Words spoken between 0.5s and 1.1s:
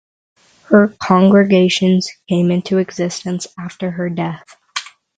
Her